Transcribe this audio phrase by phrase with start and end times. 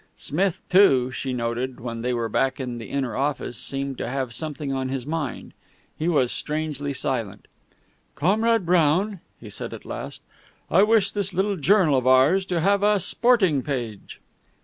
[0.17, 4.33] Smith, too, she noted, when they were back in the inner office, seemed to have
[4.33, 5.53] something on his mind.
[5.95, 7.47] He was strangely silent.
[8.15, 10.23] "Comrade Brown," he said at last,
[10.71, 14.19] "I wish this little journal of ours had a sporting page."